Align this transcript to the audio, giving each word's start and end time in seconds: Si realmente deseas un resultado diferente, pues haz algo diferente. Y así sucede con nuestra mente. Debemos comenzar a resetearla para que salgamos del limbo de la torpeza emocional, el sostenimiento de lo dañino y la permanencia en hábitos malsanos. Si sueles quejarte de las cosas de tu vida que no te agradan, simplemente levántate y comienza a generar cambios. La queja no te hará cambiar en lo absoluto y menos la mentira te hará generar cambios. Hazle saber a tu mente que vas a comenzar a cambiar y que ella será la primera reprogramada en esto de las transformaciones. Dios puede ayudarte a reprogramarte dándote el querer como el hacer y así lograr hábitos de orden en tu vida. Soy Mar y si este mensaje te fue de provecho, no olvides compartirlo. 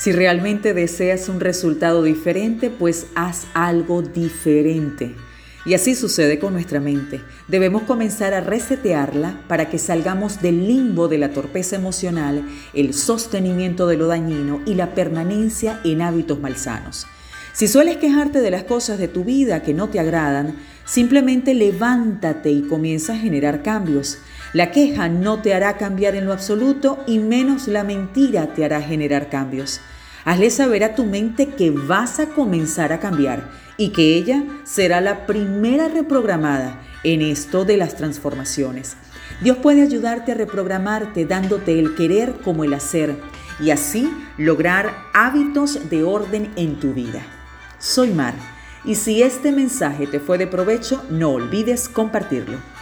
Si 0.00 0.12
realmente 0.12 0.72
deseas 0.72 1.28
un 1.28 1.40
resultado 1.40 2.02
diferente, 2.02 2.70
pues 2.70 3.08
haz 3.14 3.46
algo 3.52 4.00
diferente. 4.00 5.14
Y 5.66 5.74
así 5.74 5.94
sucede 5.94 6.38
con 6.38 6.54
nuestra 6.54 6.80
mente. 6.80 7.20
Debemos 7.48 7.82
comenzar 7.82 8.32
a 8.32 8.40
resetearla 8.40 9.42
para 9.46 9.68
que 9.68 9.76
salgamos 9.76 10.40
del 10.40 10.66
limbo 10.66 11.06
de 11.08 11.18
la 11.18 11.32
torpeza 11.34 11.76
emocional, 11.76 12.48
el 12.72 12.94
sostenimiento 12.94 13.86
de 13.86 13.98
lo 13.98 14.06
dañino 14.06 14.62
y 14.64 14.72
la 14.72 14.94
permanencia 14.94 15.82
en 15.84 16.00
hábitos 16.00 16.40
malsanos. 16.40 17.06
Si 17.52 17.66
sueles 17.66 17.96
quejarte 17.96 18.40
de 18.40 18.50
las 18.50 18.62
cosas 18.62 18.98
de 18.98 19.08
tu 19.08 19.24
vida 19.24 19.62
que 19.62 19.74
no 19.74 19.88
te 19.88 19.98
agradan, 19.98 20.54
simplemente 20.84 21.52
levántate 21.52 22.50
y 22.50 22.62
comienza 22.62 23.14
a 23.14 23.18
generar 23.18 23.62
cambios. 23.62 24.18
La 24.52 24.70
queja 24.70 25.08
no 25.08 25.42
te 25.42 25.52
hará 25.52 25.76
cambiar 25.76 26.14
en 26.14 26.26
lo 26.26 26.32
absoluto 26.32 27.02
y 27.06 27.18
menos 27.18 27.66
la 27.66 27.82
mentira 27.82 28.54
te 28.54 28.64
hará 28.64 28.80
generar 28.80 29.28
cambios. 29.28 29.80
Hazle 30.24 30.50
saber 30.50 30.84
a 30.84 30.94
tu 30.94 31.04
mente 31.04 31.48
que 31.48 31.70
vas 31.70 32.20
a 32.20 32.28
comenzar 32.28 32.92
a 32.92 33.00
cambiar 33.00 33.50
y 33.76 33.90
que 33.90 34.14
ella 34.14 34.44
será 34.64 35.00
la 35.00 35.26
primera 35.26 35.88
reprogramada 35.88 36.80
en 37.02 37.22
esto 37.22 37.64
de 37.64 37.78
las 37.78 37.96
transformaciones. 37.96 38.96
Dios 39.42 39.56
puede 39.56 39.82
ayudarte 39.82 40.32
a 40.32 40.34
reprogramarte 40.34 41.24
dándote 41.24 41.78
el 41.78 41.94
querer 41.94 42.34
como 42.44 42.62
el 42.62 42.74
hacer 42.74 43.16
y 43.58 43.70
así 43.70 44.10
lograr 44.36 44.94
hábitos 45.14 45.90
de 45.90 46.04
orden 46.04 46.52
en 46.56 46.78
tu 46.78 46.92
vida. 46.92 47.39
Soy 47.80 48.12
Mar 48.12 48.34
y 48.84 48.94
si 48.94 49.22
este 49.22 49.52
mensaje 49.52 50.06
te 50.06 50.20
fue 50.20 50.36
de 50.36 50.46
provecho, 50.46 51.02
no 51.08 51.30
olvides 51.30 51.88
compartirlo. 51.88 52.58